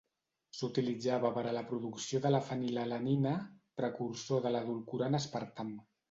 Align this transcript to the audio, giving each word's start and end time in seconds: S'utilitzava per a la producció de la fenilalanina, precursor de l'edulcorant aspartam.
S'utilitzava 0.59 1.29
per 1.33 1.41
a 1.49 1.51
la 1.57 1.61
producció 1.71 2.21
de 2.23 2.31
la 2.35 2.39
fenilalanina, 2.47 3.33
precursor 3.81 4.41
de 4.47 4.53
l'edulcorant 4.55 5.19
aspartam. 5.19 5.71